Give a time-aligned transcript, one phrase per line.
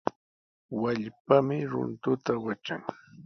[0.81, 2.81] Wallpami runtuta watran.